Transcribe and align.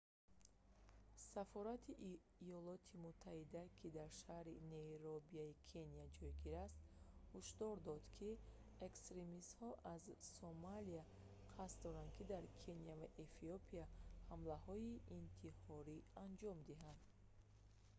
сафорати 1.33 1.91
иёлоти 2.47 2.93
муттаҳида 3.05 3.63
ки 3.79 3.87
дар 3.97 4.09
шаҳри 4.23 4.53
найробии 4.73 5.57
кения 5.69 6.07
ҷойгир 6.17 6.55
аст 6.67 6.77
ҳушдор 7.33 7.75
дод 7.89 8.03
ки 8.17 8.29
эксримистҳо 8.87 9.67
аз 9.93 10.03
сомалия 10.39 11.03
қасд 11.55 11.77
доранд 11.85 12.15
дар 12.31 12.43
кения 12.63 12.93
ва 13.01 13.07
эфиопия 13.25 13.85
ҳамлаҳои 14.31 15.01
интиҳорӣ 15.19 15.97
анҷом 16.25 16.57
диҳанд 16.69 17.01